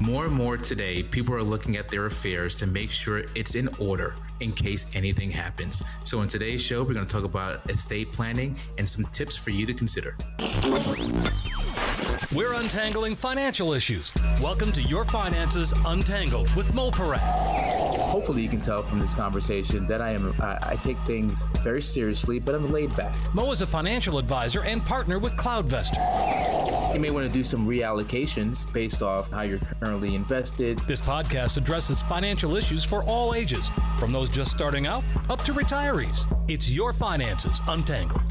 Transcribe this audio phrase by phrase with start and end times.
[0.00, 3.68] More and more today, people are looking at their affairs to make sure it's in
[3.78, 5.82] order in case anything happens.
[6.04, 9.50] So, in today's show, we're going to talk about estate planning and some tips for
[9.50, 10.16] you to consider.
[12.34, 14.12] We're untangling financial issues.
[14.42, 17.20] Welcome to Your Finances Untangled with Mo Param.
[18.00, 21.80] Hopefully, you can tell from this conversation that I am I, I take things very
[21.80, 23.16] seriously, but I'm laid back.
[23.34, 26.94] Mo is a financial advisor and partner with CloudVestor.
[26.94, 30.78] You may want to do some reallocations based off how you're currently invested.
[30.80, 35.54] This podcast addresses financial issues for all ages, from those just starting out up to
[35.54, 36.26] retirees.
[36.48, 38.22] It's Your Finances Untangled.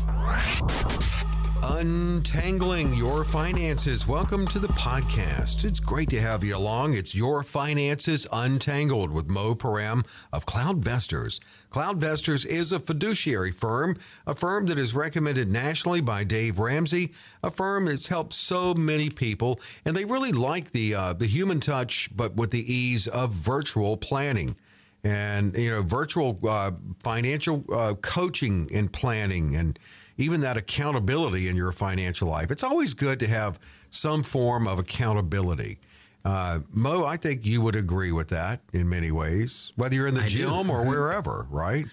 [1.67, 4.07] Untangling Your Finances.
[4.07, 5.65] Welcome to the podcast.
[5.65, 6.93] It's great to have you along.
[6.93, 11.39] It's Your Finances Untangled with Mo Param of CloudVestors.
[11.71, 13.97] CloudVestors is a fiduciary firm,
[14.27, 19.09] a firm that is recommended nationally by Dave Ramsey, a firm that's helped so many
[19.09, 23.31] people, and they really like the uh, the human touch, but with the ease of
[23.31, 24.55] virtual planning
[25.03, 29.79] and you know virtual uh, financial uh, coaching and planning and
[30.18, 32.52] even that accountability in your financial life.
[32.52, 35.80] It's always good to have some form of accountability.
[36.24, 40.16] Uh, Mo, I think you would agree with that in many ways, whether you're in
[40.16, 40.71] the I gym do.
[40.71, 41.86] or wherever, right?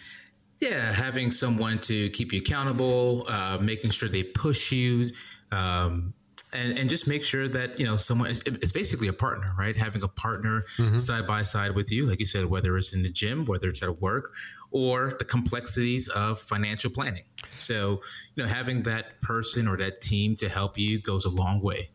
[0.61, 5.11] Yeah, having someone to keep you accountable, uh, making sure they push you,
[5.51, 6.15] um,
[6.55, 10.03] and, and just make sure that you know someone it's basically a partner right having
[10.03, 10.99] a partner mm-hmm.
[10.99, 13.83] side by side with you like you said whether it's in the gym whether it's
[13.83, 14.35] at work
[14.73, 17.25] or the complexities of financial planning
[17.59, 18.01] so
[18.35, 21.89] you know having that person or that team to help you goes a long way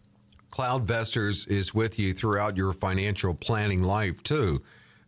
[0.51, 4.61] CloudVestors is with you throughout your financial planning life too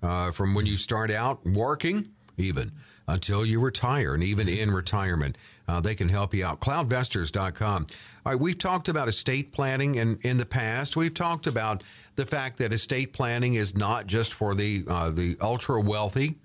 [0.03, 2.06] uh, from when you start out working
[2.38, 2.72] even
[3.08, 5.38] until you retire and even in retirement
[5.70, 6.59] uh, they can help you out.
[6.59, 7.86] Cloudvestors.com.
[8.25, 10.97] All right, we've talked about estate planning in, in the past.
[10.97, 11.84] We've talked about
[12.16, 16.38] the fact that estate planning is not just for the uh, the ultra wealthy.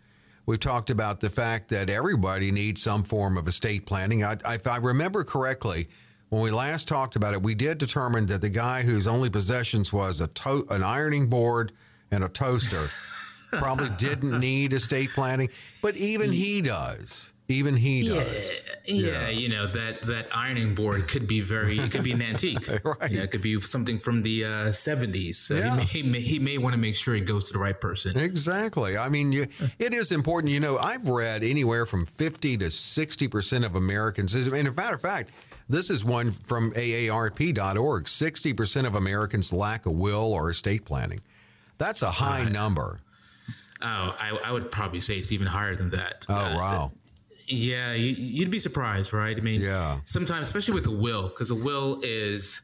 [0.47, 4.23] We've talked about the fact that everybody needs some form of estate planning.
[4.23, 5.89] I, if I remember correctly,
[6.29, 9.93] when we last talked about it, we did determine that the guy whose only possessions
[9.93, 11.73] was a to- an ironing board
[12.11, 12.87] and a toaster
[13.53, 15.49] probably didn't need estate planning,
[15.81, 17.34] but even he does.
[17.49, 18.65] Even he does.
[18.87, 21.79] Yeah, yeah, you know that that ironing board could be very.
[21.79, 22.67] It could be an antique.
[22.85, 23.11] right.
[23.11, 25.37] You know, it could be something from the uh, seventies.
[25.37, 25.79] so yeah.
[25.81, 28.19] he may, he may want to make sure he goes to the right person.
[28.19, 28.97] Exactly.
[28.97, 29.47] I mean, you,
[29.79, 30.55] it is important.
[30.55, 34.35] You know, I've read anywhere from fifty to sixty percent of Americans.
[34.35, 35.31] And as a matter of fact,
[35.69, 38.09] this is one from AARP.org.
[38.09, 41.21] Sixty percent of Americans lack a will or estate planning.
[41.77, 43.01] That's a high number.
[43.83, 46.25] Oh, I, I, would probably say it's even higher than that.
[46.29, 46.93] Oh, uh, wow.
[47.47, 49.37] Yeah, you, would be surprised, right?
[49.37, 49.99] I mean, yeah.
[50.05, 52.63] Sometimes, especially with a will, because a will is,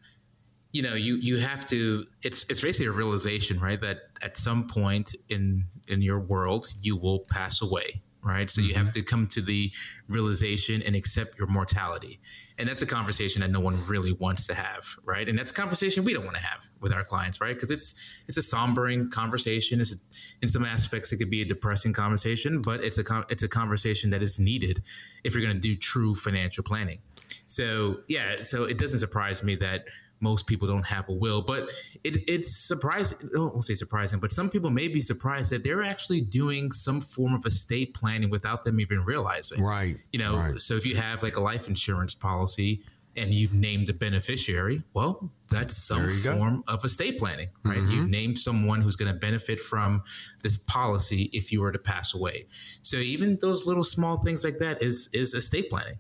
[0.72, 2.04] you know, you you have to.
[2.22, 3.80] It's it's basically a realization, right?
[3.80, 8.50] That at some point in in your world, you will pass away, right?
[8.50, 8.68] So mm-hmm.
[8.68, 9.70] you have to come to the
[10.08, 12.20] realization and accept your mortality.
[12.58, 15.28] And that's a conversation that no one really wants to have, right?
[15.28, 17.54] And that's a conversation we don't want to have with our clients, right?
[17.54, 19.80] Because it's it's a sombering conversation.
[19.80, 19.98] It's a,
[20.42, 24.10] in some aspects it could be a depressing conversation, but it's a it's a conversation
[24.10, 24.82] that is needed
[25.24, 26.98] if you're going to do true financial planning.
[27.46, 29.84] So yeah, so it doesn't surprise me that
[30.20, 31.42] most people don't have a will.
[31.42, 31.70] But
[32.04, 33.30] it, it's surprising.
[33.34, 37.00] I won't say surprising, but some people may be surprised that they're actually doing some
[37.00, 39.62] form of estate planning without them even realizing.
[39.62, 39.96] Right.
[40.12, 40.60] You know, right.
[40.60, 42.82] so if you have like a life insurance policy
[43.16, 46.72] and you've named a beneficiary, well, that's some form go.
[46.72, 47.78] of estate planning, right?
[47.78, 47.90] Mm-hmm.
[47.90, 50.02] You've named someone who's going to benefit from
[50.42, 52.46] this policy if you were to pass away.
[52.82, 55.98] So even those little small things like that is is estate planning.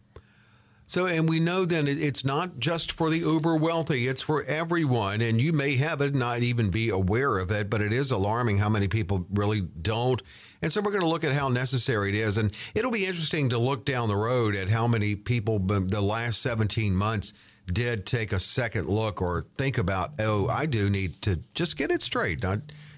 [0.90, 5.20] So, and we know then it's not just for the uber wealthy, it's for everyone.
[5.20, 8.58] And you may have it, not even be aware of it, but it is alarming
[8.58, 10.20] how many people really don't.
[10.60, 12.38] And so we're going to look at how necessary it is.
[12.38, 16.42] And it'll be interesting to look down the road at how many people the last
[16.42, 17.34] 17 months
[17.72, 21.92] did take a second look or think about, oh, I do need to just get
[21.92, 22.42] it straight.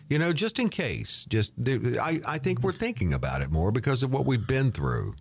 [0.08, 1.26] You know, just in case.
[1.28, 5.12] Just I, I think we're thinking about it more because of what we've been through.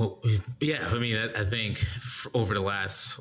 [0.00, 0.18] Well,
[0.62, 1.84] yeah, I mean, I, I think
[2.32, 3.20] over the last,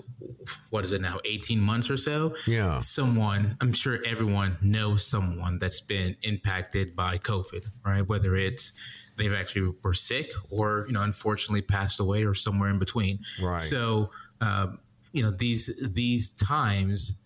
[0.69, 2.35] what is it now, 18 months or so?
[2.47, 2.79] Yeah.
[2.79, 8.07] Someone, I'm sure everyone knows someone that's been impacted by COVID, right?
[8.07, 8.71] Whether it's
[9.17, 13.19] they've actually were sick or, you know, unfortunately passed away or somewhere in between.
[13.43, 13.59] Right.
[13.59, 14.79] So, um,
[15.11, 17.19] you know, these, these times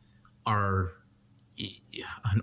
[0.47, 0.89] are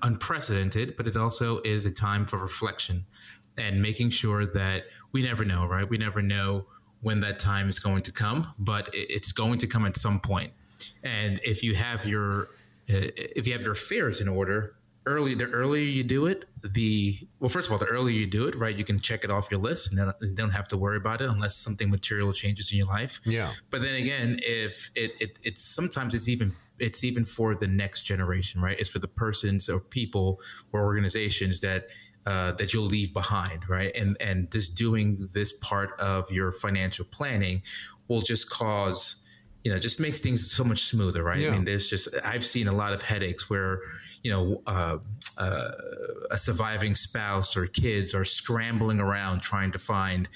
[0.03, 3.05] unprecedented, but it also is a time for reflection
[3.59, 5.89] and making sure that we never know, right?
[5.89, 6.67] We never know
[7.03, 10.53] when that time is going to come, but it's going to come at some point.
[11.03, 12.49] And if you have your
[12.89, 14.75] uh, if you have your affairs in order,
[15.07, 18.47] early the earlier you do it the well first of all the earlier you do
[18.47, 20.77] it right you can check it off your list and then you don't have to
[20.77, 23.21] worry about it unless something material changes in your life.
[23.25, 23.51] Yeah.
[23.71, 28.03] But then again if it, it it's sometimes it's even it's even for the next
[28.03, 28.79] generation right?
[28.79, 30.41] It's for the persons or people
[30.73, 31.89] or organizations that
[32.27, 37.05] uh, that you'll leave behind right and and just doing this part of your financial
[37.11, 37.63] planning
[38.09, 39.25] will just cause
[39.65, 41.49] you know just makes things so much smoother right Yeah.
[41.49, 43.81] i mean there's just i've seen a lot of headaches where
[44.23, 44.99] you know uh,
[45.39, 45.71] uh,
[46.31, 50.29] a surviving spouse or kids are scrambling around trying to find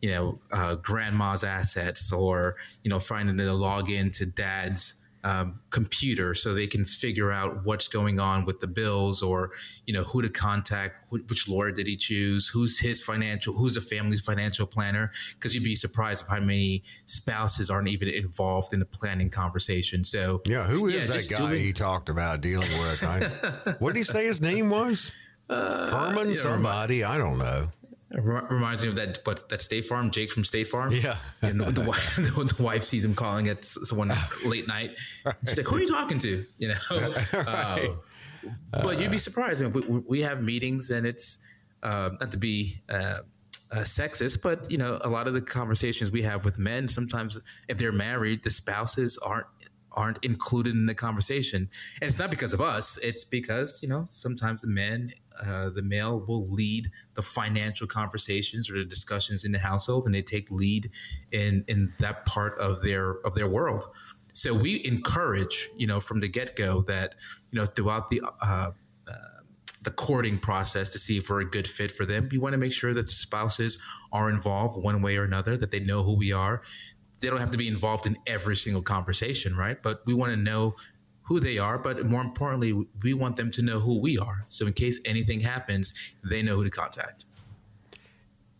[0.00, 6.34] you know uh, grandma's assets or you know finding a login to dad's um, computer
[6.34, 9.50] so they can figure out what's going on with the bills or
[9.86, 13.74] you know who to contact wh- which lawyer did he choose who's his financial who's
[13.74, 18.72] the family's financial planner because you'd be surprised of how many spouses aren't even involved
[18.74, 22.40] in the planning conversation so Yeah, who is Yeah, that guy doing- he talked about
[22.42, 23.02] dealing with?
[23.02, 25.14] I, what did he say his name was?
[25.50, 27.04] Herman yeah, somebody.
[27.04, 27.68] I don't know.
[28.22, 30.92] Reminds me of that, but that State Farm, Jake from State Farm.
[30.92, 31.16] Yeah.
[31.42, 34.12] and the, the, wife, the wife sees him calling at someone
[34.46, 34.92] late night.
[35.46, 37.14] She's like, "Who are you talking to?" You know.
[38.74, 39.62] Uh, but you'd be surprised.
[39.62, 41.38] I mean, we, we- we have meetings, and it's
[41.82, 42.74] uh, not to be.
[42.88, 43.18] Uh,
[43.72, 47.40] uh, sexist, but you know, a lot of the conversations we have with men, sometimes
[47.68, 49.46] if they're married, the spouses aren't
[49.94, 51.68] aren't included in the conversation,
[52.00, 52.98] and it's not because of us.
[52.98, 55.12] It's because you know sometimes the men,
[55.44, 60.14] uh, the male, will lead the financial conversations or the discussions in the household, and
[60.14, 60.90] they take lead
[61.32, 63.86] in in that part of their of their world.
[64.32, 67.14] So we encourage, you know, from the get go that
[67.50, 68.72] you know throughout the uh,
[69.84, 72.28] the courting process to see if we're a good fit for them.
[72.32, 73.78] We want to make sure that spouses
[74.12, 76.62] are involved one way or another, that they know who we are.
[77.24, 79.82] They don't have to be involved in every single conversation, right?
[79.82, 80.76] But we want to know
[81.22, 84.44] who they are, but more importantly, we want them to know who we are.
[84.48, 87.24] So in case anything happens, they know who to contact.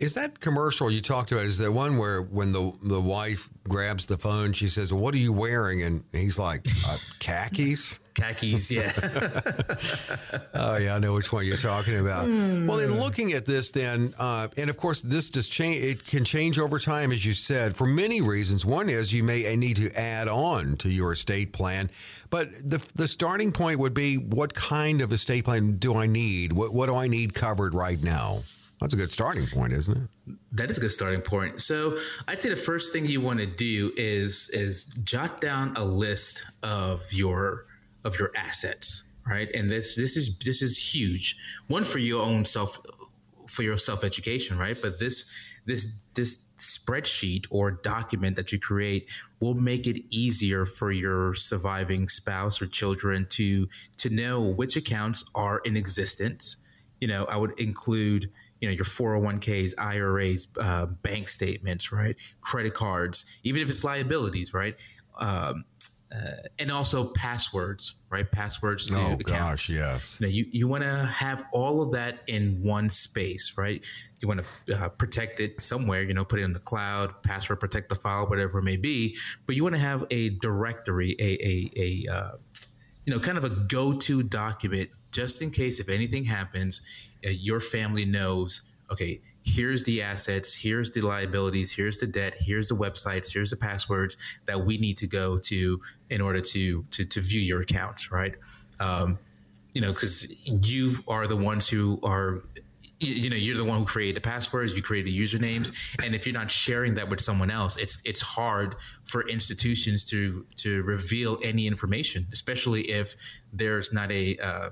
[0.00, 1.44] Is that commercial you talked about?
[1.44, 5.18] Is that one where when the the wife grabs the phone, she says, "What are
[5.18, 8.92] you wearing?" and he's like, uh, "Khakis." Khakis, yeah.
[10.54, 12.26] Oh yeah, I know which one you're talking about.
[12.26, 15.84] Well, in looking at this, then, uh, and of course, this does change.
[15.84, 18.64] It can change over time, as you said, for many reasons.
[18.64, 21.90] One is you may need to add on to your estate plan,
[22.30, 26.52] but the the starting point would be what kind of estate plan do I need?
[26.52, 28.40] What what do I need covered right now?
[28.80, 30.36] That's a good starting point, isn't it?
[30.52, 31.62] That is a good starting point.
[31.62, 35.84] So I'd say the first thing you want to do is is jot down a
[35.84, 37.66] list of your
[38.04, 39.50] of your assets, right?
[39.54, 41.36] And this this is this is huge.
[41.68, 42.78] One for your own self
[43.46, 44.76] for your self education, right?
[44.80, 45.30] But this
[45.66, 49.06] this this spreadsheet or document that you create
[49.40, 53.68] will make it easier for your surviving spouse or children to
[53.98, 56.58] to know which accounts are in existence.
[57.00, 58.30] You know, I would include
[58.60, 64.54] you know your 401ks iras uh, bank statements right credit cards even if it's liabilities
[64.54, 64.74] right
[65.18, 65.64] um,
[66.14, 70.20] uh, and also passwords right passwords to Oh accounts gosh, yes.
[70.20, 73.84] you you, you want to have all of that in one space, right?
[74.20, 77.58] You want to uh, protect it somewhere, you know, put it in the cloud, password
[77.58, 79.16] protect the file, whatever it may be.
[79.46, 82.30] But you want to have a directory, a, a, a uh,
[83.04, 86.82] you know, kind of a go-to document just in case if anything happens,
[87.26, 92.68] uh, your family knows, okay, here's the assets, here's the liabilities, here's the debt, here's
[92.68, 97.04] the websites, here's the passwords that we need to go to in order to to,
[97.04, 98.36] to view your accounts, right?
[98.80, 99.18] Um,
[99.74, 102.44] you know, because you are the ones who are,
[103.00, 106.26] you, know, you're the one who created the passwords, you created the usernames, and if
[106.26, 111.38] you're not sharing that with someone else, it's it's hard for institutions to to reveal
[111.42, 113.14] any information, especially if
[113.52, 114.70] there's not a uh, uh,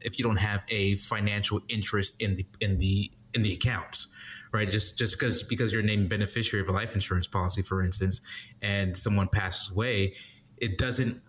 [0.00, 4.08] if you don't have a financial interest in the in the in the accounts
[4.52, 8.20] right just just because because you're named beneficiary of a life insurance policy for instance
[8.62, 10.12] and someone passes away
[10.58, 11.20] it doesn't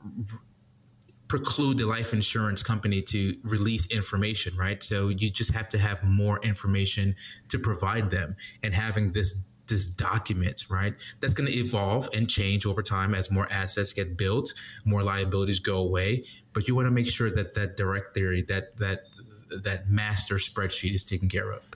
[1.33, 4.83] preclude the life insurance company to release information, right?
[4.83, 7.15] So you just have to have more information
[7.49, 10.93] to provide them and having this this document, right?
[11.21, 14.53] That's going to evolve and change over time as more assets get built,
[14.85, 19.05] more liabilities go away, but you want to make sure that that directory, that that
[19.63, 21.71] that master spreadsheet is taken care of.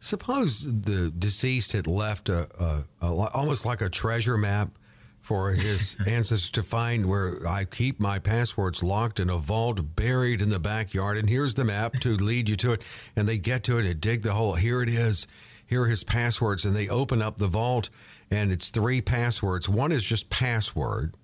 [0.00, 4.70] Suppose the deceased had left a, a, a almost like a treasure map
[5.26, 10.40] for his ancestors to find where I keep my passwords locked in a vault buried
[10.40, 11.18] in the backyard.
[11.18, 12.82] And here's the map to lead you to it.
[13.16, 14.54] And they get to it and dig the hole.
[14.54, 15.26] Here it is.
[15.66, 16.64] Here are his passwords.
[16.64, 17.90] And they open up the vault
[18.30, 19.68] and it's three passwords.
[19.68, 21.14] One is just password.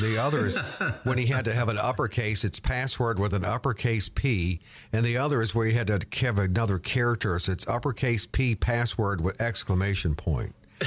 [0.00, 0.58] The other is
[1.04, 4.60] when he had to have an uppercase, it's password with an uppercase P.
[4.92, 7.38] And the other is where he had to have another character.
[7.38, 10.54] So it's uppercase P password with exclamation point.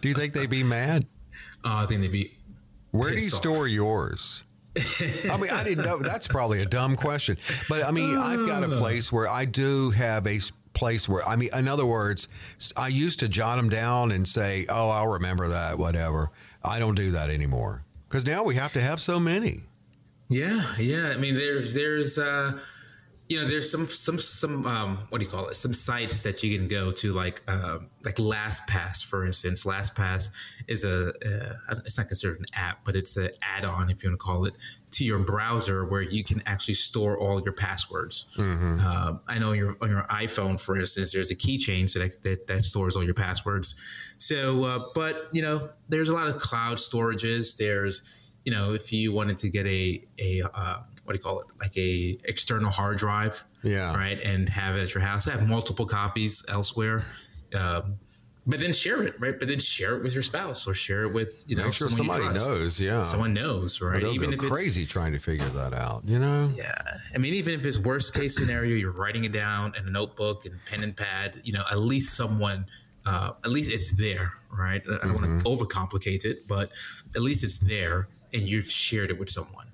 [0.00, 1.04] do you think they'd be mad?
[1.64, 2.32] Uh, I think they'd be.
[2.92, 3.34] Where do you off.
[3.34, 4.44] store yours?
[5.30, 5.98] I mean, I didn't know.
[5.98, 7.38] That's probably a dumb question.
[7.68, 10.38] But I mean, I've got a place where I do have a
[10.76, 12.28] place where, I mean, in other words,
[12.76, 16.30] I used to jot them down and say, oh, I'll remember that, whatever.
[16.62, 19.62] I don't do that anymore because now we have to have so many.
[20.28, 20.62] Yeah.
[20.78, 21.12] Yeah.
[21.14, 22.58] I mean, there's, there's, uh,
[23.28, 25.56] you know there's some some some um, what do you call it?
[25.56, 29.64] Some sites that you can go to like uh, like lastpass for instance.
[29.64, 30.30] Lastpass
[30.68, 34.20] is a uh, it's not considered an app but it's an add-on if you want
[34.20, 34.54] to call it
[34.92, 38.26] to your browser where you can actually store all your passwords.
[38.36, 38.78] Mm-hmm.
[38.80, 42.46] uh, i know your on your iphone for instance there's a keychain so that, that,
[42.46, 43.74] that stores all your passwords.
[44.18, 47.56] So uh, but you know there's a lot of cloud storages.
[47.56, 48.02] There's
[48.44, 51.46] you know if you wanted to get a a uh, what do you call it?
[51.60, 53.94] Like a external hard drive yeah.
[53.96, 54.20] right?
[54.20, 55.24] And have it at your house.
[55.26, 57.04] Have multiple copies elsewhere
[57.54, 57.98] um,
[58.48, 59.36] but then share it right?
[59.36, 61.90] But then share it with your spouse or share it with you know Make sure
[61.90, 63.02] somebody knows yeah.
[63.02, 64.02] Someone knows right?
[64.02, 66.52] Well, even if crazy trying to figure that out you know?
[66.54, 66.72] Yeah.
[67.14, 70.46] I mean even if it's worst case scenario you're writing it down in a notebook
[70.46, 72.66] and pen and pad you know at least someone
[73.04, 74.82] uh, at least it's there, right?
[74.84, 75.48] I don't mm-hmm.
[75.48, 76.72] want to overcomplicate it, but
[77.14, 79.66] at least it's there and you've shared it with someone.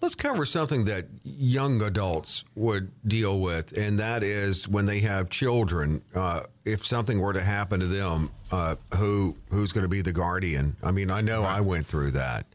[0.00, 5.30] Let's cover something that young adults would deal with, and that is when they have
[5.30, 6.02] children.
[6.14, 10.12] Uh, if something were to happen to them, uh, who who's going to be the
[10.12, 10.76] guardian?
[10.82, 11.56] I mean, I know right.
[11.56, 12.46] I went through that.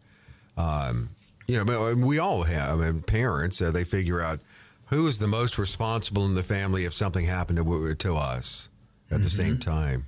[0.56, 1.10] Um,
[1.48, 2.80] you know, we all have.
[2.80, 4.40] I mean, parents, uh, they figure out
[4.86, 8.70] who is the most responsible in the family if something happened to, to us
[9.10, 9.24] at mm-hmm.
[9.24, 10.06] the same time.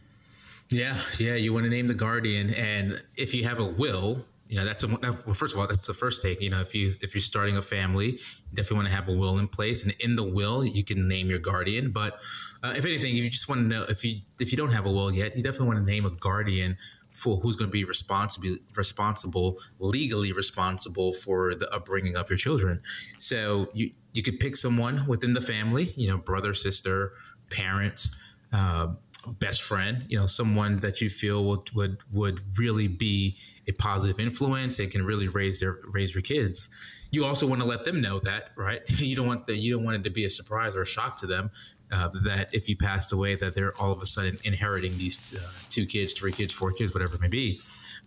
[0.69, 1.35] Yeah, yeah.
[1.35, 4.83] You want to name the guardian, and if you have a will, you know that's
[4.83, 6.41] a well first of all that's the first take.
[6.41, 9.13] You know if you if you're starting a family you definitely want to have a
[9.13, 9.83] will in place.
[9.83, 11.91] And in the will you can name your guardian.
[11.91, 12.21] But
[12.63, 14.85] uh, if anything if you just want to know if you if you don't have
[14.85, 16.77] a will yet you definitely want to name a guardian
[17.11, 22.81] for who's going to be responsible responsible legally responsible for the upbringing of your children.
[23.17, 27.13] So you you could pick someone within the family you know brother sister
[27.49, 28.15] parents
[28.51, 28.93] uh,
[29.39, 33.37] best friend, you know, someone that you feel would would would really be
[33.67, 36.69] a positive influence and can really raise their raise your kids.
[37.11, 38.81] You also want to let them know that, right?
[38.99, 41.17] You don't want the you don't want it to be a surprise or a shock
[41.17, 41.51] to them
[41.91, 45.67] uh, that if you passed away, that they're all of a sudden inheriting these uh,
[45.69, 47.61] two kids, three kids, four kids, whatever it may be.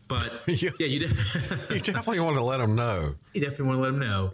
[0.09, 1.07] But yeah, you, de-
[1.75, 3.15] you definitely want to let them know.
[3.33, 4.33] You definitely want to let them know.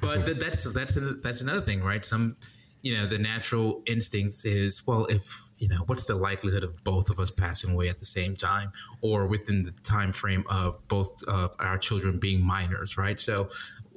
[0.00, 2.04] But th- that's that's that's another thing, right?
[2.04, 2.36] Some
[2.84, 7.08] you know the natural instincts is well if you know what's the likelihood of both
[7.08, 11.22] of us passing away at the same time or within the time frame of both
[11.24, 13.18] of our children being minors right?
[13.18, 13.48] So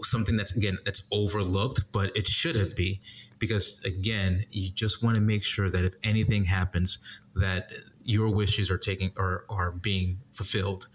[0.04, 3.02] something that's again that's overlooked but it shouldn't be
[3.40, 7.00] because again you just want to make sure that if anything happens
[7.36, 7.72] that
[8.06, 10.88] your wishes are taking or are being fulfilled.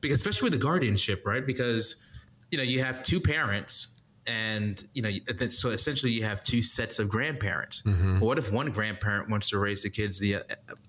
[0.00, 1.44] Because especially with the guardianship right?
[1.44, 1.96] Because
[2.52, 3.99] you know you have two parents
[4.30, 5.10] and you know
[5.48, 7.82] so essentially you have two sets of grandparents.
[7.82, 8.20] Mm-hmm.
[8.20, 10.36] what if one grandparent wants to raise the kids the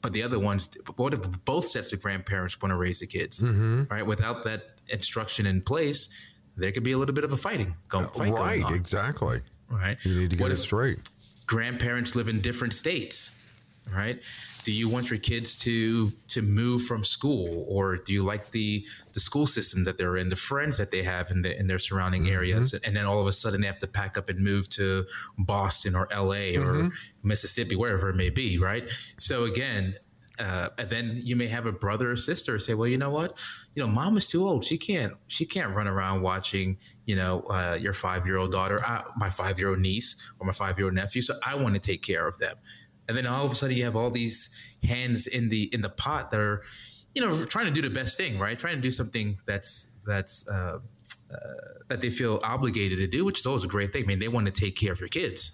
[0.02, 3.44] but the other ones what if both sets of grandparents want to raise the kids?
[3.44, 3.84] Mm-hmm.
[3.90, 4.06] right?
[4.06, 6.10] Without that instruction in place
[6.56, 9.40] there could be a little bit of a fighting going, fight right going exactly.
[9.70, 9.98] Right?
[10.04, 11.00] You need to get what it straight.
[11.48, 13.38] grandparents live in different states?
[13.92, 14.24] Right
[14.64, 18.86] do you want your kids to to move from school or do you like the
[19.14, 21.80] the school system that they're in the friends that they have in the in their
[21.80, 22.34] surrounding mm-hmm.
[22.34, 25.06] areas and then all of a sudden they have to pack up and move to
[25.38, 26.88] boston or la mm-hmm.
[26.88, 26.90] or
[27.24, 29.96] mississippi wherever it may be right so again
[30.40, 33.40] uh, and then you may have a brother or sister say, "Well, you know what?
[33.76, 34.66] You know, mom is too old.
[34.66, 35.14] She can't.
[35.28, 36.78] She can't run around watching.
[37.06, 40.48] You know, uh, your five year old daughter, uh, my five year old niece, or
[40.48, 41.22] my five year old nephew.
[41.22, 42.56] So I want to take care of them
[43.12, 44.50] and then all of a sudden you have all these
[44.84, 46.64] hands in the in the pot that are
[47.14, 48.58] you know trying to do the best thing right?
[48.58, 50.80] Trying to do something that's that's uh,
[51.30, 51.38] uh,
[51.90, 54.04] that they feel obligated to do which is always a great thing.
[54.04, 55.52] I mean they want to take care of your kids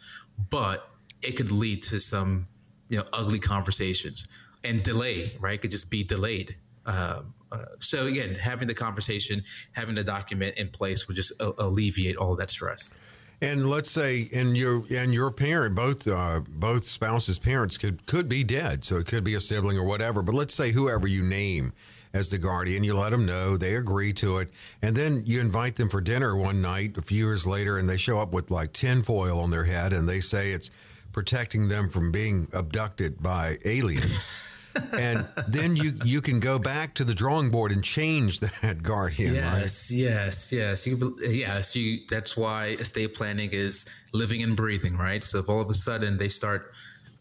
[0.51, 0.87] but
[1.23, 2.47] it could lead to some
[2.89, 4.27] you know ugly conversations
[4.63, 5.55] and delay right?
[5.55, 6.57] It could just be delayed.
[6.85, 12.17] Uh, uh, so again having the conversation having the document in place would just alleviate
[12.17, 12.93] all that stress
[13.41, 18.27] and let's say, and your and your parent, both uh, both spouses' parents could could
[18.27, 20.21] be dead, so it could be a sibling or whatever.
[20.21, 21.73] But let's say whoever you name
[22.13, 24.49] as the guardian, you let them know, they agree to it,
[24.81, 27.97] and then you invite them for dinner one night a few years later, and they
[27.97, 30.71] show up with like tinfoil on their head, and they say it's
[31.11, 34.53] protecting them from being abducted by aliens.
[34.93, 39.35] and then you you can go back to the drawing board and change that guardian.
[39.35, 39.99] Yes, right?
[39.99, 40.87] yes, yes.
[40.87, 41.99] You, yes, you.
[42.09, 45.23] That's why estate planning is living and breathing, right?
[45.23, 46.73] So if all of a sudden they start,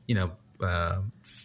[0.06, 0.30] you know,
[0.62, 1.00] uh,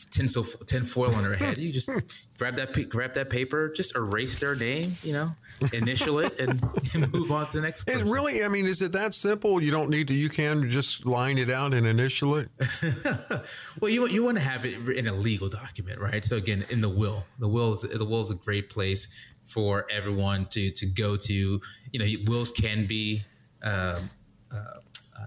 [0.10, 1.58] tinsel tin foil on her head.
[1.58, 1.90] You just
[2.38, 5.32] grab that grab that paper, just erase their name, you know,
[5.74, 6.62] initial it, and,
[6.94, 7.84] and move on to the next.
[7.84, 8.08] Person.
[8.08, 9.62] It really, I mean, is it that simple?
[9.62, 10.14] You don't need to.
[10.14, 12.50] You can just line it out and initial it.
[13.82, 16.24] well, you you want to have it in a legal document, right?
[16.26, 19.08] So again, in the will, the will is the will is a great place
[19.42, 21.62] for everyone to to go to.
[21.92, 23.24] You know, wills can be.
[23.64, 24.10] Um,
[24.52, 24.80] uh,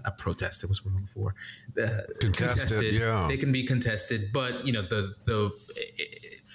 [0.03, 0.63] a protest.
[0.63, 1.35] It was one for
[1.81, 1.87] uh,
[2.19, 2.93] contested, contested.
[2.95, 5.51] Yeah, they can be contested, but you know the the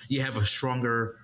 [0.09, 1.17] you have a stronger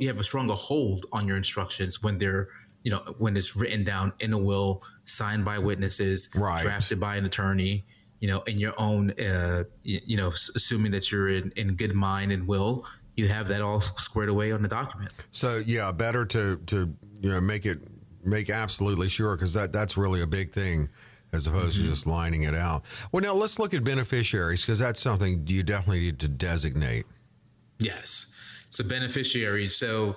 [0.00, 2.48] you have a stronger hold on your instructions when they're
[2.82, 6.62] you know when it's written down in a will, signed by witnesses, right.
[6.62, 7.84] drafted by an attorney.
[8.20, 11.94] You know, in your own, uh, you, you know, assuming that you're in, in good
[11.94, 15.12] mind and will, you have that all squared away on the document.
[15.32, 17.82] So yeah, better to to you know make it
[18.26, 20.88] make absolutely sure because that that's really a big thing
[21.32, 21.86] as opposed mm-hmm.
[21.86, 22.84] to just lining it out.
[23.12, 27.06] Well, now let's look at beneficiaries because that's something you definitely need to designate.
[27.78, 28.32] Yes,
[28.70, 29.74] so beneficiaries.
[29.74, 30.12] So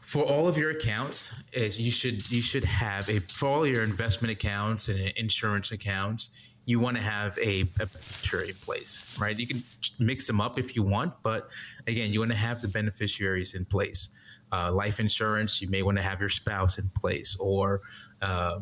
[0.00, 3.82] for all of your accounts, is you should you should have a for all your
[3.82, 6.30] investment accounts and insurance accounts.
[6.66, 9.38] You want to have a, a beneficiary in place, right?
[9.38, 9.62] You can
[9.98, 11.50] mix them up if you want, but
[11.86, 14.08] again, you want to have the beneficiaries in place
[14.54, 17.80] uh, life insurance, you may want to have your spouse in place or,
[18.22, 18.60] uh,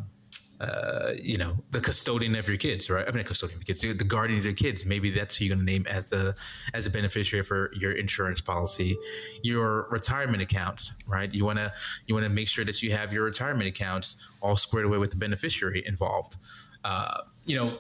[0.61, 3.07] uh, you know, the custodian of your kids, right?
[3.07, 4.87] I mean, custodian of your kids, the guardian of your kids.
[4.87, 6.37] Maybe that's who you're going to name as the
[6.73, 8.97] as a beneficiary for your insurance policy.
[9.43, 11.35] Your retirement accounts, right?
[11.35, 11.73] You want to
[12.07, 15.11] you want to make sure that you have your retirement accounts all squared away with
[15.11, 16.37] the beneficiary involved.
[16.85, 17.73] Uh, you know,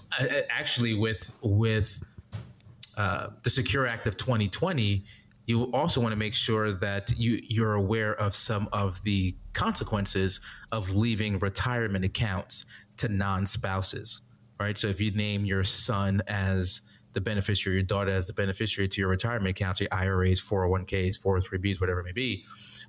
[0.50, 2.02] actually, with with
[2.99, 5.04] uh, the Secure Act of 2020,
[5.46, 10.40] you also want to make sure that you you're aware of some of the consequences
[10.70, 14.22] of leaving retirement accounts to non-spouses
[14.62, 14.78] right?
[14.78, 16.83] So if you name your son as
[17.14, 21.78] the beneficiary your daughter as the beneficiary to your retirement accounts your iras 401ks 403bs
[21.78, 22.42] whatever it may be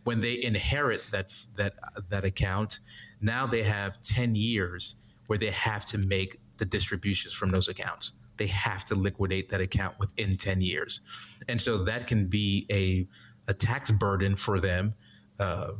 [0.05, 1.73] when they inherit that that
[2.07, 2.79] that account
[3.19, 4.95] now they have 10 years
[5.27, 9.61] where they have to make the distributions from those accounts they have to liquidate that
[9.61, 11.01] account within 10 years.
[11.47, 13.07] And so that can be a,
[13.47, 14.93] a tax burden for them.
[15.39, 15.71] Uh,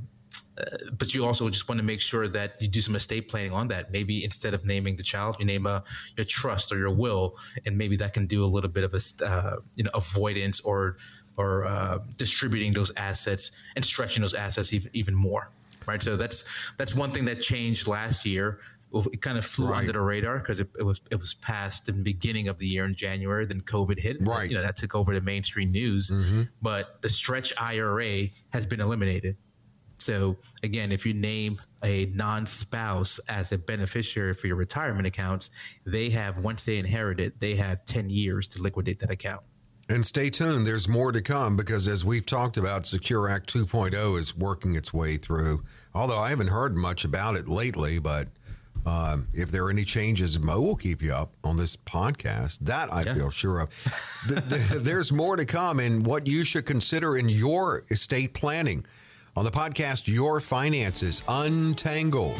[0.57, 0.65] uh,
[0.97, 3.67] but you also just want to make sure that you do some estate planning on
[3.67, 3.91] that.
[3.91, 5.83] Maybe instead of naming the child, you name a
[6.15, 9.25] your trust or your will, and maybe that can do a little bit of a
[9.25, 10.97] uh, you know avoidance or
[11.37, 15.49] or uh, distributing those assets and stretching those assets even even more.
[15.87, 16.01] Right.
[16.01, 18.59] So that's that's one thing that changed last year
[18.93, 19.79] it kind of flew right.
[19.79, 22.67] under the radar because it, it, was it was passed in the beginning of the
[22.67, 23.45] year in January.
[23.45, 24.17] Then COVID hit.
[24.21, 24.49] Right.
[24.49, 26.11] You know that took over the mainstream news.
[26.11, 26.43] Mm-hmm.
[26.61, 29.37] But the stretch IRA has been eliminated.
[29.97, 35.49] So again, if you name a non-spouse as a beneficiary for your retirement accounts,
[35.85, 39.41] they have once they inherit it, they have ten years to liquidate that account.
[39.89, 40.65] And stay tuned.
[40.65, 44.93] There's more to come because, as we've talked about, Secure Act 2.0 is working its
[44.93, 45.63] way through.
[45.93, 48.29] Although I haven't heard much about it lately, but
[48.85, 52.59] um, if there are any changes, Mo will keep you up on this podcast.
[52.61, 53.15] That I yeah.
[53.15, 53.69] feel sure of.
[54.83, 58.85] There's more to come and what you should consider in your estate planning.
[59.35, 62.39] On the podcast, Your Finances Untangled.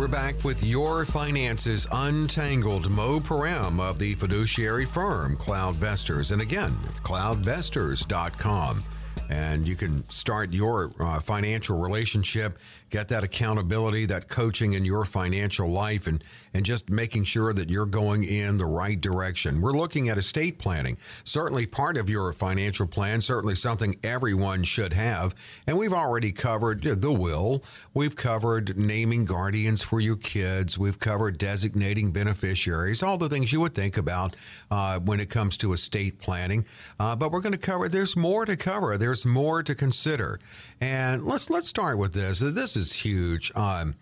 [0.00, 2.90] We're back with Your Finances Untangled.
[2.90, 6.32] Mo Param of the fiduciary firm CloudVestors.
[6.32, 8.82] And again, cloudvestors.com.
[9.28, 12.58] And you can start your uh, financial relationship
[12.90, 16.22] get that accountability, that coaching in your financial life, and
[16.52, 19.60] and just making sure that you're going in the right direction.
[19.60, 24.92] We're looking at estate planning, certainly part of your financial plan, certainly something everyone should
[24.92, 25.34] have.
[25.66, 27.62] And we've already covered the will,
[27.94, 33.60] we've covered naming guardians for your kids, we've covered designating beneficiaries, all the things you
[33.60, 34.34] would think about
[34.70, 36.64] uh, when it comes to estate planning.
[36.98, 37.88] Uh, but we're going to cover.
[37.88, 38.98] There's more to cover.
[38.98, 40.40] There's more to consider.
[40.80, 42.40] And let's let's start with this.
[42.40, 43.52] This is huge.
[43.54, 43.94] Um,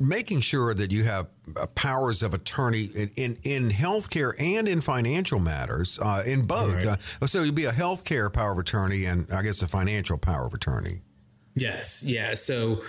[0.00, 4.80] making sure that you have uh, powers of attorney in, in, in healthcare and in
[4.80, 6.76] financial matters, uh, in both.
[6.76, 6.98] Right.
[7.20, 10.46] Uh, so you'd be a healthcare power of attorney and I guess a financial power
[10.46, 11.02] of attorney.
[11.54, 12.02] Yes.
[12.02, 12.34] Yeah.
[12.34, 12.82] So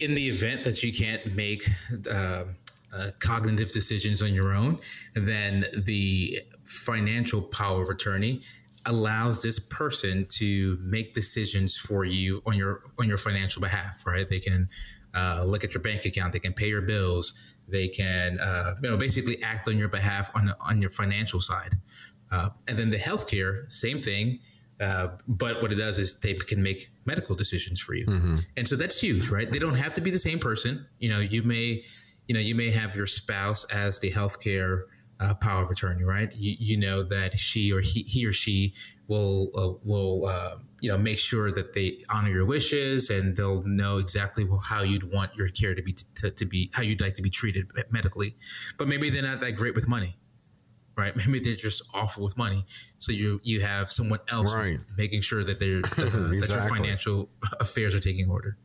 [0.00, 1.68] in the event that you can't make
[2.10, 2.44] uh,
[2.92, 4.78] uh, cognitive decisions on your own,
[5.14, 8.42] then the financial power of attorney
[8.88, 14.28] allows this person to make decisions for you on your on your financial behalf right
[14.28, 14.68] they can
[15.14, 16.32] uh, look at your bank account.
[16.32, 17.34] They can pay your bills.
[17.66, 21.74] They can, uh, you know, basically act on your behalf on on your financial side.
[22.30, 24.40] Uh, and then the healthcare, same thing.
[24.80, 28.36] Uh, but what it does is they can make medical decisions for you, mm-hmm.
[28.56, 29.50] and so that's huge, right?
[29.50, 30.86] They don't have to be the same person.
[31.00, 31.82] You know, you may,
[32.28, 34.82] you know, you may have your spouse as the healthcare
[35.20, 36.34] uh, power of attorney, right?
[36.34, 38.74] You, you know that she or he, he or she
[39.08, 43.62] will uh, will uh, you know make sure that they honor your wishes and they'll
[43.62, 47.14] know exactly how you'd want your care to be to, to be how you'd like
[47.14, 48.36] to be treated medically.
[48.76, 50.16] But maybe they're not that great with money,
[50.96, 51.16] right?
[51.16, 52.64] Maybe they're just awful with money.
[52.98, 54.78] So you you have someone else right.
[54.96, 56.40] making sure that they're exactly.
[56.40, 57.28] that your financial
[57.60, 58.56] affairs are taking order.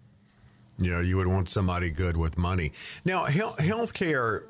[0.79, 2.73] Yeah, you would want somebody good with money.
[3.05, 4.43] Now, health healthcare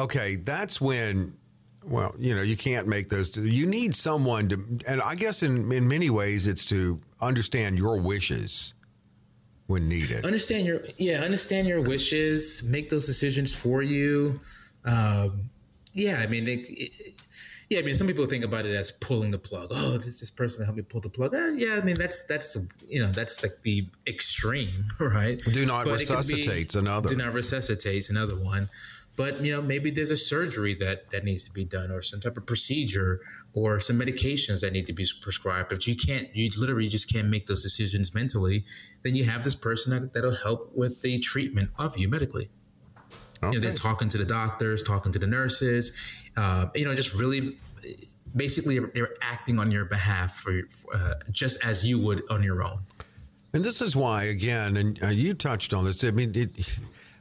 [0.00, 1.36] Okay, that's when
[1.84, 3.36] well, you know, you can't make those.
[3.36, 8.00] You need someone to, and I guess in in many ways, it's to understand your
[8.00, 8.74] wishes
[9.66, 10.24] when needed.
[10.24, 14.40] Understand your yeah, understand your wishes, make those decisions for you.
[14.84, 15.50] Um,
[15.92, 16.92] yeah, I mean, it, it,
[17.68, 19.68] yeah, I mean, some people think about it as pulling the plug.
[19.70, 21.34] Oh, this this person help me pull the plug.
[21.34, 22.56] Eh, yeah, I mean, that's that's
[22.88, 25.40] you know that's like the extreme, right?
[25.52, 27.08] Do not but resuscitate another.
[27.08, 28.68] Do not resuscitate another one
[29.20, 32.20] but you know maybe there's a surgery that that needs to be done or some
[32.20, 33.20] type of procedure
[33.52, 35.68] or some medications that need to be prescribed.
[35.68, 38.64] But you can't you literally just can't make those decisions mentally
[39.02, 42.48] then you have this person that, that'll help with the treatment of you medically.
[43.42, 43.54] Okay.
[43.54, 45.84] you know they're talking to the doctors talking to the nurses
[46.36, 47.58] uh, you know just really
[48.34, 50.62] basically they're acting on your behalf for
[50.94, 52.80] uh, just as you would on your own.
[53.52, 56.04] And this is why again and uh, you touched on this.
[56.04, 56.50] I mean it,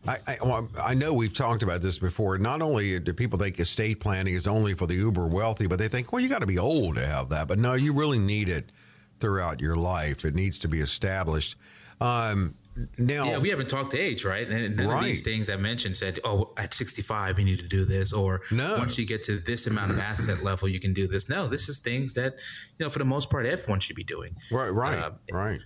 [0.08, 2.38] I, I, well, I, know we've talked about this before.
[2.38, 5.90] Not only do people think estate planning is only for the uber wealthy, but they
[5.90, 7.48] think, well, you got to be old to have that.
[7.48, 8.72] But no, you really need it
[9.20, 10.24] throughout your life.
[10.24, 11.58] It needs to be established.
[12.00, 12.56] Um,
[12.98, 14.48] now, yeah, we haven't talked to age, right?
[14.48, 15.00] And none right.
[15.00, 18.42] of these things I mentioned said, "Oh, at 65 you need to do this," or
[18.52, 18.78] no.
[18.78, 21.28] once you get to this amount of asset level, you can do this.
[21.28, 22.36] No, this is things that
[22.78, 24.36] you know, for the most part, everyone should be doing.
[24.50, 25.60] Right, right, uh, right.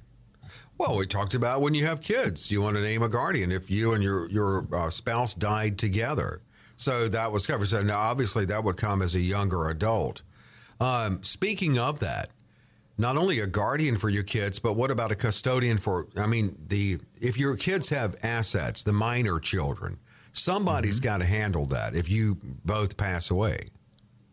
[0.78, 3.70] Well, we talked about when you have kids, you want to name a guardian if
[3.70, 6.42] you and your your uh, spouse died together.
[6.76, 7.68] So that was covered.
[7.68, 10.24] So now, obviously, that would come as a younger adult.
[10.80, 12.32] Um, speaking of that,
[12.98, 16.08] not only a guardian for your kids, but what about a custodian for?
[16.18, 20.00] I mean, the if your kids have assets, the minor children,
[20.32, 21.06] somebody's mm-hmm.
[21.06, 23.70] got to handle that if you both pass away.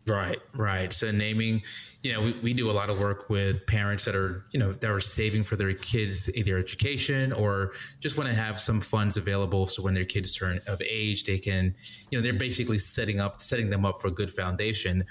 [0.07, 0.91] Right, right.
[0.91, 1.61] So naming,
[2.01, 4.73] you know, we, we do a lot of work with parents that are, you know,
[4.73, 9.15] that are saving for their kids either education or just want to have some funds
[9.17, 11.75] available so when their kids turn of age, they can,
[12.09, 15.05] you know, they're basically setting up, setting them up for a good foundation.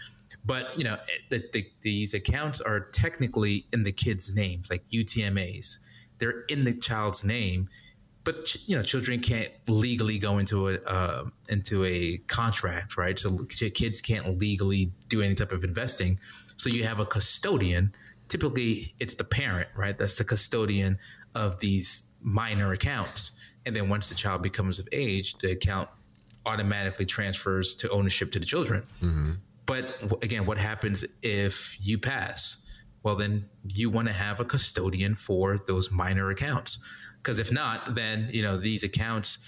[0.44, 4.82] But you know, eh, the, the, these accounts are technically in the kids' names, like
[4.90, 5.78] UTMAs.
[6.18, 7.68] They're in the child's name,
[8.24, 13.18] but you know, children can't legally go into a uh, into a contract, right?
[13.18, 16.20] So kids can't legally do any type of investing.
[16.56, 17.94] So you have a custodian.
[18.28, 19.96] Typically, it's the parent, right?
[19.96, 20.98] That's the custodian
[21.34, 23.40] of these minor accounts.
[23.66, 25.88] And then once the child becomes of age, the account
[26.46, 28.82] automatically transfers to ownership to the children.
[29.02, 29.32] Mm-hmm.
[29.66, 32.66] But again, what happens if you pass?
[33.02, 36.78] Well, then you want to have a custodian for those minor accounts.
[37.22, 39.38] Because if not, then you know these accounts,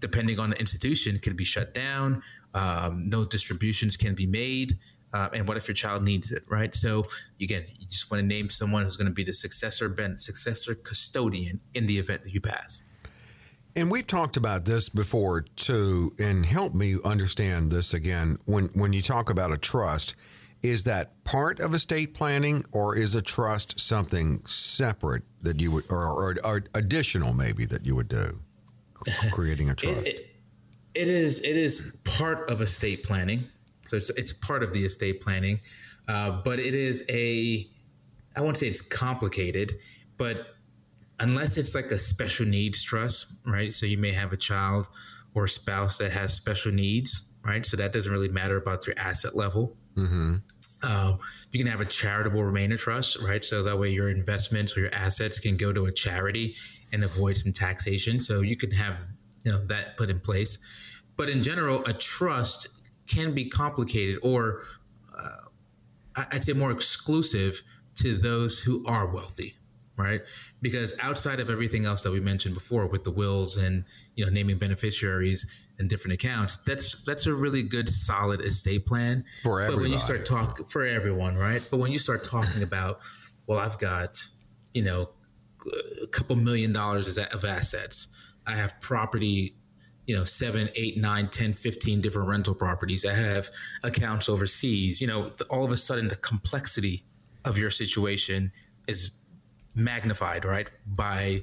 [0.00, 2.22] depending on the institution, can be shut down.
[2.54, 4.78] Um, no distributions can be made.
[5.12, 6.74] Uh, and what if your child needs it, right?
[6.74, 7.06] So
[7.40, 10.74] again, you just want to name someone who's going to be the successor, ben, successor
[10.74, 12.82] custodian in the event that you pass.
[13.74, 18.38] And we've talked about this before too, and help me understand this again.
[18.44, 20.16] When when you talk about a trust,
[20.62, 25.86] Is that part of estate planning, or is a trust something separate that you would,
[25.90, 28.40] or, or, or additional maybe that you would do?
[29.32, 30.06] Creating a trust.
[30.06, 30.36] It, it,
[30.94, 31.38] it is.
[31.40, 33.46] It is part of estate planning.
[33.86, 35.60] So it's it's part of the estate planning,
[36.08, 37.68] uh, but it is a.
[38.36, 39.78] I won't say it's complicated,
[40.16, 40.54] but
[41.20, 43.72] unless it's like a special needs trust, right?
[43.72, 44.88] So you may have a child
[45.34, 47.64] or a spouse that has special needs, right?
[47.64, 49.76] So that doesn't really matter about their asset level.
[49.98, 50.34] Mm-hmm.
[50.82, 51.16] Uh,
[51.50, 53.44] you can have a charitable remainder trust, right?
[53.44, 56.54] So that way your investments or your assets can go to a charity
[56.92, 58.20] and avoid some taxation.
[58.20, 59.06] So you can have
[59.44, 60.58] you know that put in place.
[61.16, 64.62] But in general, a trust can be complicated, or
[65.18, 67.62] uh, I'd say more exclusive
[67.96, 69.56] to those who are wealthy,
[69.96, 70.20] right?
[70.62, 73.84] Because outside of everything else that we mentioned before with the wills and
[74.14, 79.24] you know naming beneficiaries and different accounts, that's that's a really good solid estate plan
[79.42, 79.76] for everyone.
[79.76, 81.66] But when you start talking for everyone, right?
[81.70, 83.00] But when you start talking about,
[83.46, 84.18] well, I've got
[84.72, 85.10] you know
[86.02, 88.08] a couple million dollars of assets.
[88.46, 89.54] I have property
[90.08, 93.04] you know, seven, eight, nine, 10, 15 different rental properties.
[93.04, 93.50] I have
[93.84, 95.02] accounts overseas.
[95.02, 97.04] You know, all of a sudden the complexity
[97.44, 98.50] of your situation
[98.88, 99.10] is
[99.74, 100.70] magnified, right?
[100.86, 101.42] By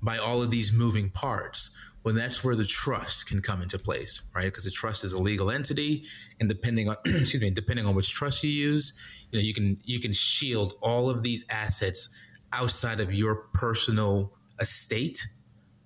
[0.00, 1.76] by all of these moving parts.
[2.04, 4.44] When that's where the trust can come into place, right?
[4.44, 6.04] Because the trust is a legal entity,
[6.38, 8.92] and depending on excuse me, depending on which trust you use,
[9.30, 12.10] you know, you can you can shield all of these assets
[12.52, 15.26] outside of your personal estate,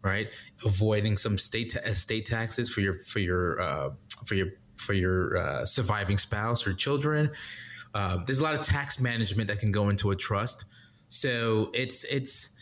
[0.03, 0.29] right?
[0.65, 3.91] Avoiding some state ta- estate taxes for your for your uh,
[4.27, 7.31] for your for your uh, surviving spouse or children.
[7.95, 10.65] Uh, there's a lot of tax management that can go into a trust
[11.09, 12.55] so it's it's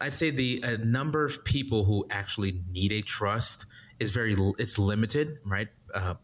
[0.00, 3.66] I'd say the uh, number of people who actually need a trust
[4.00, 5.68] is very it's limited, right?
[5.94, 6.14] Uh,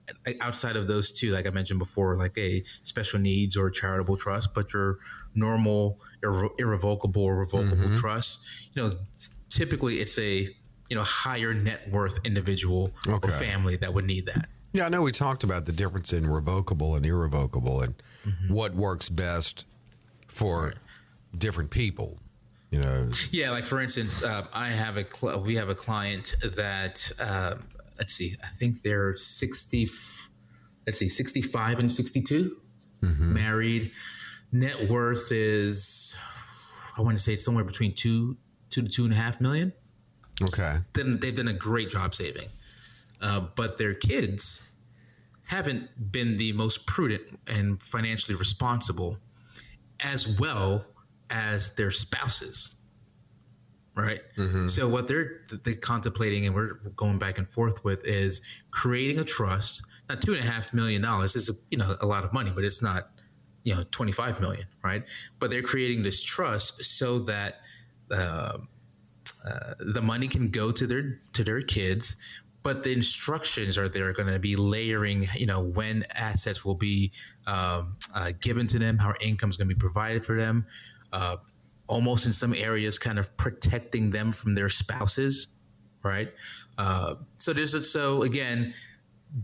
[0.41, 4.55] outside of those two, like I mentioned before, like a special needs or charitable trust,
[4.55, 4.99] but your
[5.35, 7.97] normal irre- irrevocable or revocable mm-hmm.
[7.97, 8.91] trust, you know,
[9.51, 10.49] typically it's a
[10.89, 13.29] you know higher net worth individual okay.
[13.29, 14.49] or family that would need that.
[14.73, 17.95] Yeah, I know we talked about the difference in revocable and irrevocable and
[18.27, 18.53] mm-hmm.
[18.53, 19.67] what works best
[20.27, 20.67] for.
[20.67, 20.75] Right
[21.37, 22.19] different people
[22.71, 23.11] you know.
[23.31, 27.55] Yeah like for instance uh, i have a cl- we have a client that uh,
[27.99, 29.89] let's see i think they're 60
[30.87, 32.57] let's see 65 and 62
[33.03, 33.35] mm-hmm.
[33.35, 33.93] married.
[34.51, 36.17] Net worth is
[36.97, 38.37] i want to say it's somewhere between two
[38.71, 39.73] two to two and a half million.
[40.43, 40.79] Okay.
[40.93, 42.49] Then they've done a great job saving.
[43.21, 44.69] Uh, but their kids
[45.45, 49.19] haven't been the most prudent and financially responsible
[50.01, 50.85] as well
[51.31, 52.77] as their spouses
[53.95, 54.67] right mm-hmm.
[54.67, 59.25] so what they're they're contemplating and we're going back and forth with is creating a
[59.25, 62.33] trust not two and a half million dollars is a, you know a lot of
[62.33, 63.11] money but it's not
[63.64, 65.05] you know 25 million right
[65.41, 67.57] but they're creating this trust so that
[68.11, 68.59] uh,
[69.47, 72.17] uh, the money can go to their to their kids
[72.62, 77.11] but the instructions are they're going to be layering you know when assets will be
[77.47, 80.67] um, uh, given to them how income is going to be provided for them
[81.12, 81.37] uh,
[81.87, 85.57] almost in some areas kind of protecting them from their spouses,
[86.03, 86.33] right?
[86.77, 88.75] Uh, so there's a, so again,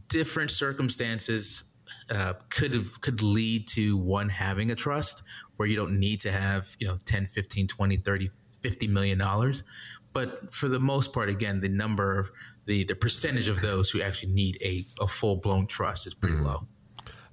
[0.09, 1.65] different circumstances
[2.11, 5.23] uh, could have, could lead to one having a trust
[5.57, 9.65] where you don't need to have you know 10 15 20 30 50 million dollars
[10.13, 12.31] but for the most part again the number of
[12.67, 16.47] the the percentage of those who actually need a, a full-blown trust is pretty mm-hmm.
[16.47, 16.67] low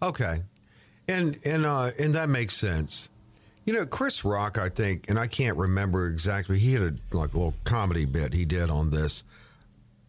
[0.02, 0.41] okay
[1.08, 3.10] and and uh and that makes sense
[3.65, 6.58] you know, Chris Rock, I think, and I can't remember exactly.
[6.58, 9.24] He had a like a little comedy bit he did on this.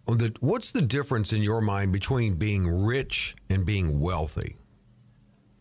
[0.09, 4.57] On the what's the difference in your mind between being rich and being wealthy?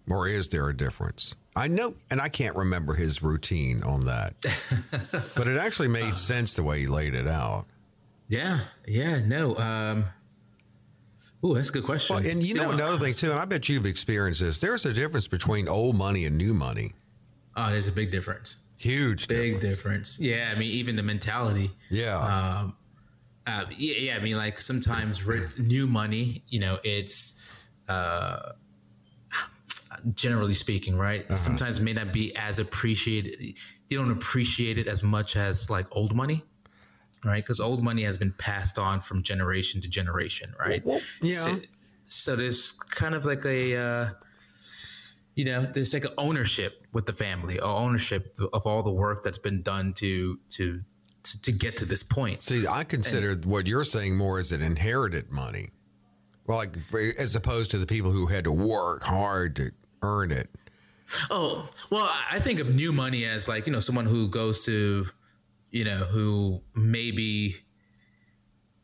[0.10, 1.36] Or is there a difference?
[1.56, 4.36] I know, and I can't remember his routine on that,
[5.36, 7.66] but it actually made uh, sense the way he laid it out.
[8.30, 9.58] Yeah, yeah, no.
[9.58, 10.06] Um,
[11.44, 12.16] oh, that's a good question.
[12.16, 14.60] Well, and you know, another thing too, and I bet you've experienced this.
[14.60, 16.94] There's a difference between old money and new money.
[17.56, 18.58] Oh, there's a big difference.
[18.78, 20.18] Huge, big difference.
[20.18, 20.20] difference.
[20.20, 21.72] Yeah, I mean, even the mentality.
[21.90, 22.18] Yeah.
[22.18, 22.76] Um,
[23.46, 25.22] uh, yeah, yeah, I mean, like sometimes
[25.58, 27.40] new money, you know, it's
[27.88, 28.54] uh,
[30.16, 31.26] generally speaking, right?
[31.26, 31.36] Uh-huh.
[31.36, 33.60] Sometimes it may not be as appreciated.
[33.90, 36.44] You don't appreciate it as much as like old money,
[37.24, 37.44] right?
[37.44, 40.86] Because old money has been passed on from generation to generation, right?
[40.86, 41.38] Well, yeah.
[41.38, 41.56] So,
[42.04, 43.78] so, there's kind of like a.
[43.78, 44.10] Uh,
[45.36, 49.24] you know, there's like an ownership with the family, or ownership of all the work
[49.24, 50.82] that's been done to to
[51.24, 52.44] to, to get to this point.
[52.44, 55.70] See, I consider and, what you're saying more as an inherited money,
[56.48, 56.76] well, like
[57.20, 60.50] as opposed to the people who had to work hard to earn it.
[61.30, 65.06] Oh well, I think of new money as like you know someone who goes to,
[65.70, 67.58] you know, who maybe,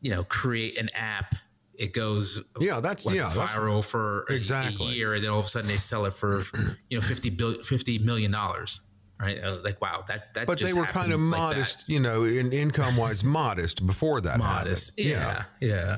[0.00, 1.34] you know, create an app.
[1.78, 4.88] It goes yeah, that's like yeah, viral that's, for exactly.
[4.88, 6.42] a year, and then all of a sudden they sell it for
[6.90, 8.80] you know 50 billion, 50 million dollars
[9.20, 9.42] right?
[9.42, 10.46] Uh, like, wow, that that.
[10.46, 11.92] But they were kind of like modest, that.
[11.92, 14.38] you know, in income wise, modest before that.
[14.38, 15.10] Modest, happened.
[15.10, 15.84] yeah, yeah.
[15.86, 15.96] yeah.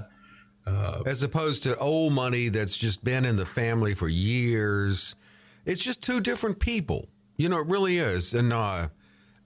[0.67, 5.15] Uh, As opposed to old money that's just been in the family for years.
[5.65, 7.09] It's just two different people.
[7.37, 8.35] You know, it really is.
[8.35, 8.89] And uh,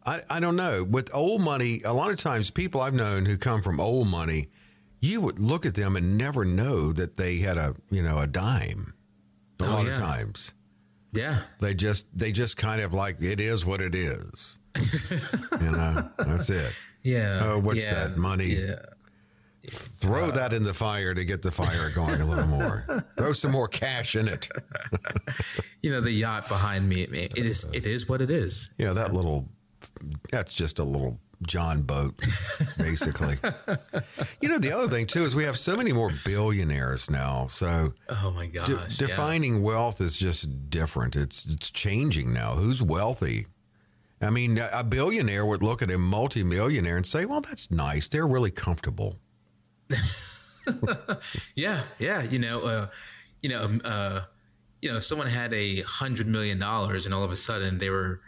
[0.04, 0.84] I, I don't know.
[0.84, 4.48] With old money, a lot of times people I've known who come from old money,
[5.04, 8.26] you would look at them and never know that they had a, you know, a
[8.26, 8.94] dime.
[9.60, 9.90] A oh, lot yeah.
[9.90, 10.54] of times.
[11.12, 11.40] Yeah.
[11.60, 14.58] They just they just kind of like it is what it is.
[15.60, 16.74] you know, that's it.
[17.02, 17.40] Yeah.
[17.44, 17.94] Oh, what's yeah.
[17.94, 18.46] that money?
[18.46, 18.76] Yeah.
[19.70, 23.04] Throw uh, that in the fire to get the fire going a little more.
[23.16, 24.48] Throw some more cash in it.
[25.82, 28.74] you know, the yacht behind me, it is it is what it is.
[28.76, 29.48] Yeah, that little
[30.30, 32.20] that's just a little John boat,
[32.78, 33.36] basically.
[34.40, 37.46] you know, the other thing too is we have so many more billionaires now.
[37.46, 39.62] So, oh my gosh, de- defining yeah.
[39.62, 41.16] wealth is just different.
[41.16, 42.54] It's it's changing now.
[42.54, 43.46] Who's wealthy?
[44.20, 48.08] I mean, a billionaire would look at a multimillionaire and say, "Well, that's nice.
[48.08, 49.18] They're really comfortable."
[51.54, 52.22] yeah, yeah.
[52.22, 52.86] You know, uh,
[53.42, 54.20] you know, um, uh,
[54.80, 58.20] you know, someone had a hundred million dollars, and all of a sudden they were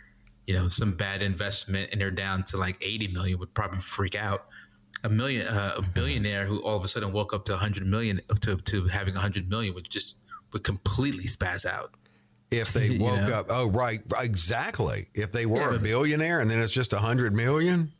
[0.46, 4.14] you know some bad investment and they're down to like 80 million would probably freak
[4.14, 4.46] out
[5.04, 8.20] a million uh, a billionaire who all of a sudden woke up to 100 million
[8.40, 10.18] to, to having 100 million would just
[10.52, 11.94] would completely spaz out
[12.50, 13.34] if they woke know?
[13.34, 17.34] up oh right exactly if they were yeah, a billionaire and then it's just 100
[17.34, 17.92] million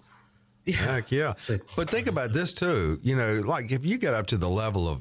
[0.66, 0.74] yeah.
[0.74, 1.34] Heck yeah.
[1.76, 2.98] but think about this too.
[3.02, 5.00] You know, like if you get up to the level of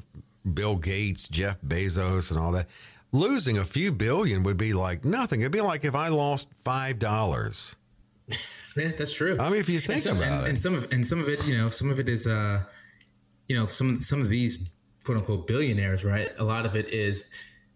[0.54, 2.68] Bill Gates, Jeff Bezos, and all that,
[3.16, 5.40] losing a few billion would be like nothing.
[5.40, 7.76] It'd be like if I lost five dollars.
[8.76, 9.36] yeah, that's true.
[9.38, 11.28] I mean, if you think some, about and, it, and some of and some of
[11.28, 12.62] it, you know, some of it is, uh,
[13.48, 14.58] you know, some some of these
[15.04, 16.30] quote unquote billionaires, right?
[16.38, 17.30] A lot of it is,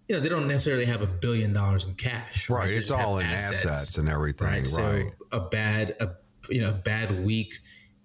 [0.09, 2.64] you know, they don't necessarily have a billion dollars in cash, right?
[2.64, 2.74] right?
[2.74, 4.59] It's all in assets, assets, and everything, right?
[4.59, 4.66] right?
[4.66, 6.11] So a bad, a
[6.48, 7.55] you know, bad week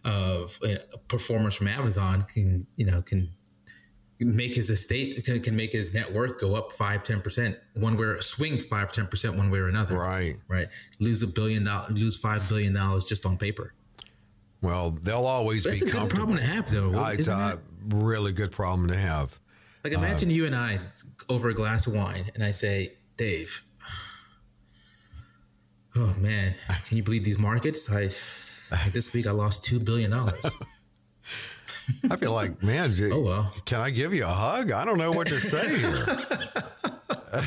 [0.03, 0.75] of uh,
[1.07, 3.29] performance from Amazon can you know can
[4.19, 7.97] make his estate can, can make his net worth go up five ten percent one
[7.97, 9.97] way swings five ten percent one way or another.
[9.97, 10.37] Right.
[10.47, 10.69] Right?
[10.99, 13.73] Lose a billion dollars lose five billion dollars just on paper.
[14.61, 18.31] Well they'll always That's be a good problem to have though uh, it's a really
[18.31, 19.37] good problem to have.
[19.83, 20.79] Like imagine uh, you and I
[21.29, 23.63] over a glass of wine and I say Dave
[25.95, 26.53] oh man
[26.85, 27.91] can you believe these markets?
[27.91, 28.11] I
[28.91, 30.43] this week I lost two billion dollars
[32.09, 33.53] I feel like, man, oh, well.
[33.65, 34.71] can I give you a hug?
[34.71, 36.05] I don't know what to say here.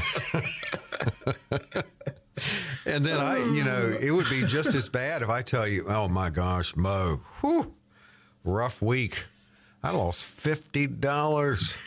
[2.87, 5.85] and then I, you know, it would be just as bad if I tell you,
[5.89, 7.75] oh my gosh, Mo, whew,
[8.45, 9.27] rough week.
[9.83, 11.79] I lost $50.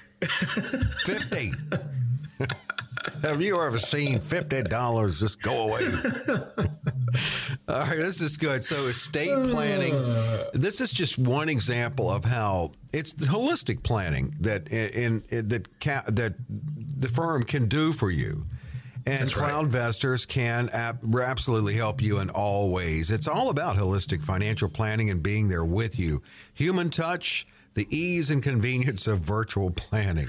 [1.05, 1.51] 50
[3.23, 5.81] Have you ever seen $50 just go away?
[7.67, 8.63] All right, this is good.
[8.63, 9.95] So, estate planning.
[9.95, 10.49] Uh.
[10.53, 16.03] This is just one example of how it's holistic planning that in, in that ca-
[16.07, 18.45] that the firm can do for you.
[19.05, 23.09] And That's Cloud Vestors can absolutely help you in all ways.
[23.09, 26.21] It's all about holistic financial planning and being there with you.
[26.53, 30.27] Human touch, the ease and convenience of virtual planning.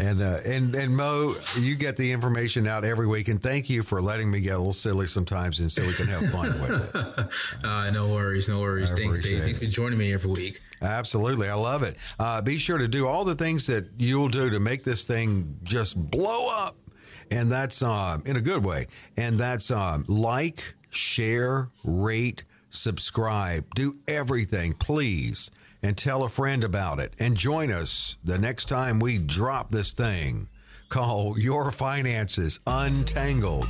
[0.00, 3.82] And uh, and and Mo, you get the information out every week, and thank you
[3.82, 6.70] for letting me get a little silly sometimes, and so we can have fun with
[6.70, 7.26] it.
[7.64, 8.92] Uh, no worries, no worries.
[8.92, 9.42] I Thanks, Dave.
[9.42, 10.60] Thanks for joining me every week.
[10.80, 11.96] Absolutely, I love it.
[12.18, 15.58] Uh, be sure to do all the things that you'll do to make this thing
[15.62, 16.76] just blow up,
[17.30, 18.86] and that's uh, in a good way.
[19.16, 25.50] And that's um, like, share, rate, subscribe, do everything, please
[25.82, 27.14] and tell a friend about it.
[27.18, 30.48] And join us the next time we drop this thing.
[30.88, 33.68] Call Your Finances Untangled.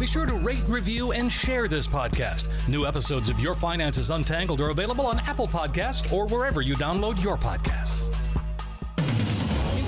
[0.00, 2.46] Be sure to rate, review, and share this podcast.
[2.68, 7.22] New episodes of Your Finances Untangled are available on Apple Podcasts or wherever you download
[7.22, 8.08] your podcasts